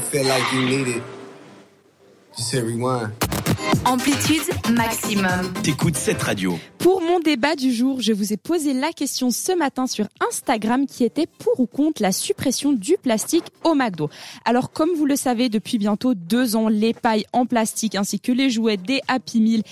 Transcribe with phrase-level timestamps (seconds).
[0.00, 1.02] you feel like you need it,
[2.36, 3.12] just hit rewind.
[3.84, 4.42] Amplitude
[4.74, 5.52] maximum.
[5.62, 6.58] T'écoutes cette radio.
[6.78, 10.86] Pour mon débat du jour, je vous ai posé la question ce matin sur Instagram
[10.86, 14.10] qui était pour ou contre la suppression du plastique au McDo.
[14.44, 18.32] Alors comme vous le savez, depuis bientôt deux ans, les pailles en plastique ainsi que
[18.32, 19.62] les jouets des Happy Meal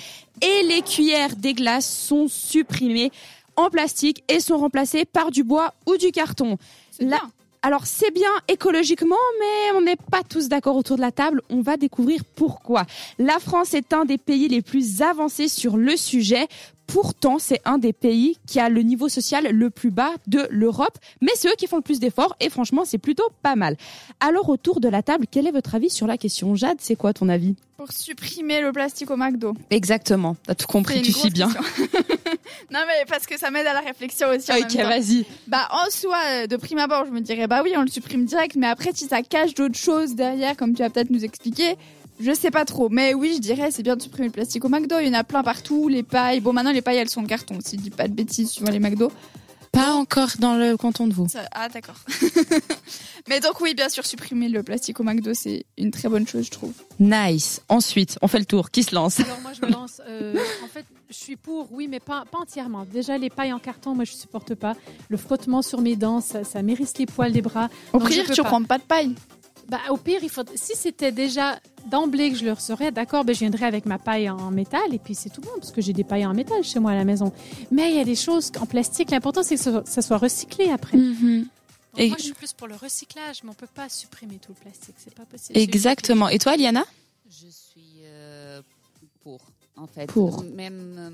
[0.42, 3.10] et les cuillères des glaces sont supprimées
[3.56, 6.58] en plastique et sont remplacées par du bois ou du carton.
[7.00, 7.20] Là,
[7.62, 11.42] alors c'est bien écologiquement, mais on n'est pas tous d'accord autour de la table.
[11.50, 12.84] On va découvrir pourquoi.
[13.18, 16.46] La France est un des pays les plus avancés sur le sujet.
[16.88, 20.98] Pourtant, c'est un des pays qui a le niveau social le plus bas de l'Europe,
[21.20, 23.76] mais c'est eux qui font le plus d'efforts et franchement, c'est plutôt pas mal.
[24.20, 26.54] Alors autour de la table, quel est votre avis sur la question?
[26.54, 27.56] Jade, c'est quoi ton avis?
[27.76, 29.54] Pour supprimer le plastique au McDo.
[29.68, 31.48] Exactement, t'as tout compris, tu suis bien.
[32.70, 34.50] non mais parce que ça m'aide à la réflexion aussi.
[34.50, 35.26] ok, vas-y.
[35.46, 38.24] Bah en soi, euh, de prime abord, je me dirais bah oui, on le supprime
[38.24, 41.76] direct, mais après si ça cache d'autres choses derrière, comme tu vas peut-être nous expliquer,
[42.20, 44.68] je sais pas trop, mais oui, je dirais c'est bien de supprimer le plastique au
[44.68, 44.98] McDo.
[44.98, 46.40] Il y en a plein partout, les pailles.
[46.40, 47.58] Bon, maintenant les pailles elles sont en carton.
[47.64, 49.10] Si je dis pas de bêtises, suivant les McDo.
[49.72, 51.26] Pas encore dans le canton de vous.
[51.52, 51.96] ah d'accord.
[53.28, 56.46] mais donc oui, bien sûr, supprimer le plastique au McDo, c'est une très bonne chose,
[56.46, 56.72] je trouve.
[56.98, 57.60] Nice.
[57.68, 58.70] Ensuite, on fait le tour.
[58.70, 60.00] Qui se lance Alors moi je me lance.
[60.08, 62.86] Euh, en fait, je suis pour, oui, mais pas, pas entièrement.
[62.90, 64.74] Déjà les pailles en carton, moi je supporte pas.
[65.10, 67.68] Le frottement sur mes dents, ça, ça m'érisse les poils des bras.
[67.92, 68.44] Au peux tu pas.
[68.44, 69.14] prends pas de paille.
[69.68, 70.42] Bah, au pire, il faut.
[70.54, 71.58] Si c'était déjà
[71.90, 74.98] d'emblée que je le recevrais, d'accord, ben, je viendrais avec ma paille en métal et
[74.98, 77.04] puis c'est tout bon parce que j'ai des pailles en métal chez moi à la
[77.04, 77.32] maison.
[77.70, 79.10] Mais il y a des choses en plastique.
[79.10, 80.96] L'important c'est que ça, soit recyclé après.
[80.96, 81.40] Mhm.
[81.40, 81.48] Donc,
[81.96, 84.60] Et- Moi, je suis plus pour le recyclage, mais on peut pas supprimer tout le
[84.62, 84.94] plastique.
[84.98, 85.58] C'est pas possible.
[85.58, 86.28] Exactement.
[86.28, 86.84] Et toi, Liana?
[87.30, 88.62] Je suis euh,
[89.22, 89.40] pour,
[89.76, 90.06] en fait.
[90.06, 90.44] Pour.
[90.44, 91.10] Même, euh,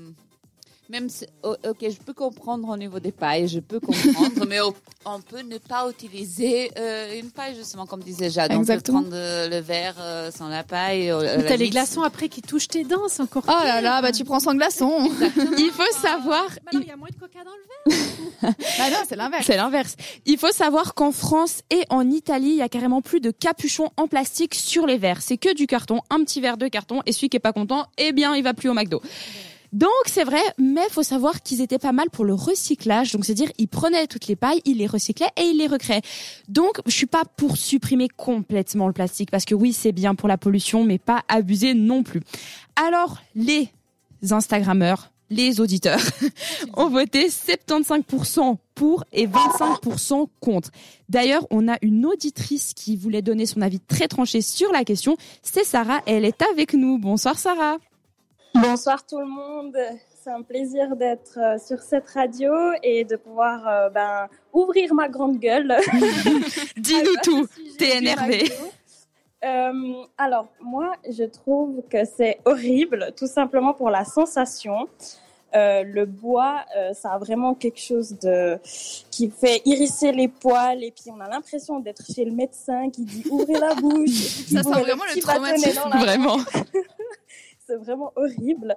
[0.89, 4.59] même si- o- ok, je peux comprendre au niveau des pailles, je peux comprendre, mais
[5.05, 8.51] on peut ne pas utiliser euh, une paille, justement, comme disait Jade.
[8.53, 8.99] Exactement.
[8.99, 11.09] On peut prendre euh, le verre euh, sans la paille.
[11.11, 13.43] euh, T'as les glaçons après qui touchent tes dents, c'est encore.
[13.47, 15.09] Oh là là, bah tu prends sans glaçon.
[15.57, 16.45] Il faut savoir.
[16.65, 18.05] Bah non, il y a moins de coca dans le verre.
[18.77, 19.45] bah non, c'est l'inverse.
[19.45, 19.95] C'est l'inverse.
[20.25, 23.89] Il faut savoir qu'en France et en Italie, il y a carrément plus de capuchons
[23.97, 25.21] en plastique sur les verres.
[25.21, 27.85] C'est que du carton, un petit verre de carton, et celui qui est pas content,
[27.97, 29.01] eh bien, il va plus au McDo.
[29.75, 33.11] Donc c'est vrai, mais faut savoir qu'ils étaient pas mal pour le recyclage.
[33.11, 36.01] Donc c'est dire ils prenaient toutes les pailles, ils les recyclaient et ils les recréaient.
[36.47, 40.29] Donc je suis pas pour supprimer complètement le plastique parce que oui c'est bien pour
[40.29, 42.21] la pollution, mais pas abuser non plus.
[42.77, 43.67] Alors les
[44.31, 45.99] Instagrammeurs, les auditeurs
[46.77, 50.71] ont voté 75% pour et 25% contre.
[51.09, 55.17] D'ailleurs, on a une auditrice qui voulait donner son avis très tranché sur la question.
[55.43, 56.97] C'est Sarah, elle est avec nous.
[56.97, 57.77] Bonsoir Sarah.
[58.55, 59.75] Bonsoir tout le monde.
[60.23, 65.09] C'est un plaisir d'être euh, sur cette radio et de pouvoir euh, ben, ouvrir ma
[65.09, 65.75] grande gueule.
[66.77, 67.47] Dis-nous tout.
[67.77, 68.49] T'es énervée.
[69.43, 74.87] Euh, alors, moi, je trouve que c'est horrible, tout simplement pour la sensation.
[75.53, 78.57] Euh, le bois, ça a vraiment quelque chose de
[79.11, 83.03] qui fait hérisser les poils et puis on a l'impression d'être chez le médecin qui
[83.03, 84.09] dit ouvrez la bouche.
[84.09, 85.89] Ça sent vraiment le traumatisme.
[85.89, 86.37] Vraiment.
[87.65, 88.75] c'est vraiment horrible.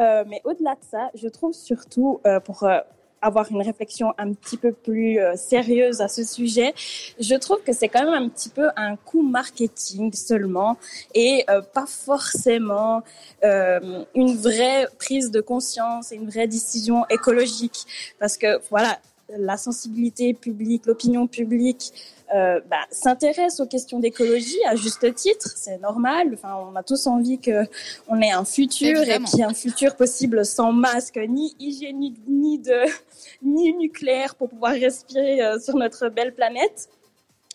[0.00, 2.78] Euh, mais au-delà de ça, je trouve surtout, euh, pour euh,
[3.22, 6.74] avoir une réflexion un petit peu plus sérieuse à ce sujet,
[7.18, 10.76] je trouve que c'est quand même un petit peu un coup marketing seulement
[11.14, 13.02] et pas forcément
[13.42, 17.86] une vraie prise de conscience et une vraie décision écologique.
[18.18, 18.98] Parce que voilà,
[19.38, 21.92] la sensibilité publique, l'opinion publique
[22.34, 26.30] euh, bah, s'intéresse aux questions d'écologie à juste titre, c'est normal.
[26.32, 27.64] Enfin, on a tous envie que
[28.08, 29.28] on ait un futur Évidemment.
[29.28, 32.80] et puis un futur possible sans masque, ni hygiénique, ni de
[33.42, 36.88] ni nucléaire pour pouvoir respirer euh, sur notre belle planète.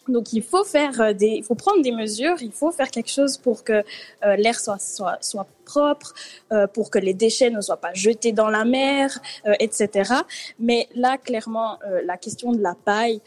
[0.10, 3.12] Donc il faut faire euh, des, il faut prendre des mesures, il faut faire quelque
[3.12, 3.84] chose pour que
[4.26, 6.14] euh, l'air soit, soit soit propre,
[6.52, 9.20] euh, pour que les déchets ne soient pas jetés dans la mer,
[9.60, 10.14] etc.
[10.60, 13.22] Mais là clairement la question de la paille,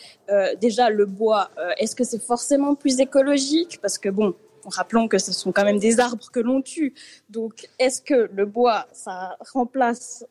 [0.60, 3.78] déjà le bois, est-ce que c'est forcément plus écologique?
[3.81, 6.94] Parce que bon, rappelons que ce sont quand même des arbres que l'on tue.
[7.30, 10.24] Donc, est-ce que le bois, ça remplace,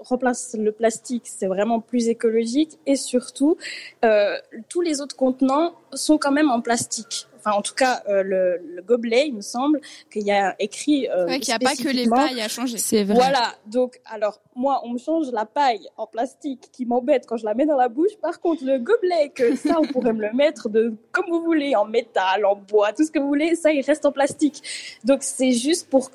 [0.57, 1.23] le plastique?
[1.25, 2.79] C'est vraiment plus écologique.
[2.85, 3.57] Et surtout,
[4.05, 4.37] euh,
[4.69, 7.27] tous les autres contenants sont quand même en plastique.
[7.43, 11.09] Enfin, en tout cas, euh, le, le gobelet, il me semble qu'il y a écrit.
[11.09, 12.77] Euh, vrai qu'il n'y a pas que les pailles à changer.
[12.77, 13.15] C'est vrai.
[13.15, 17.45] voilà, donc alors moi on me change la paille en plastique qui m'embête quand je
[17.45, 18.15] la mets dans la bouche.
[18.21, 21.75] Par contre le gobelet que ça on pourrait me le mettre de comme vous voulez
[21.75, 24.61] en métal, en bois, tout ce que vous voulez, ça il reste en plastique.
[25.03, 26.11] Donc c'est juste pour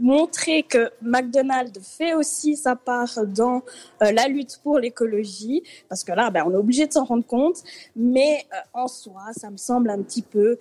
[0.00, 3.62] montrer que McDonald's fait aussi sa part dans
[4.02, 7.26] euh, la lutte pour l'écologie parce que là ben on est obligé de s'en rendre
[7.26, 7.62] compte
[7.94, 10.58] mais euh, en soi ça me semble un petit peu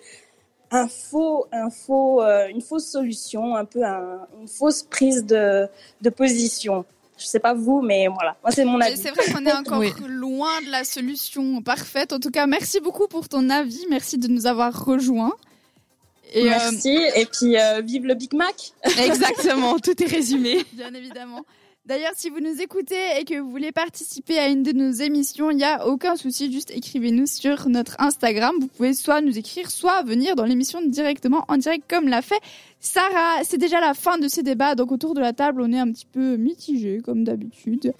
[0.71, 5.67] un faux, un faux, euh, une fausse solution, un peu un- une fausse prise de,
[6.01, 6.83] de position.
[7.15, 8.97] Je sais pas vous, mais voilà, moi c'est mon avis.
[8.97, 9.93] C'est vrai qu'on est encore Oui.
[10.07, 12.11] loin de la solution parfaite.
[12.11, 13.85] En tout cas, merci beaucoup pour ton avis.
[13.91, 15.33] Merci de nous avoir rejoints.
[16.33, 16.97] Et euh, Merci.
[17.15, 18.73] Et puis euh, vive le Big Mac.
[18.99, 20.65] Exactement, tout est résumé.
[20.73, 21.45] bien évidemment.
[21.85, 25.51] D'ailleurs, si vous nous écoutez et que vous voulez participer à une de nos émissions,
[25.51, 28.55] il n'y a aucun souci, juste écrivez-nous sur notre Instagram.
[28.61, 32.39] Vous pouvez soit nous écrire, soit venir dans l'émission directement en direct comme l'a fait
[32.79, 33.43] Sarah.
[33.43, 35.91] C'est déjà la fin de ces débats, donc autour de la table, on est un
[35.91, 37.93] petit peu mitigé comme d'habitude.